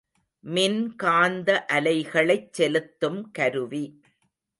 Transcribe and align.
மின்காந்த 0.43 1.65
அலைகளைச் 1.73 2.47
செலுத்தும் 2.51 3.31
கருவி. 3.31 3.83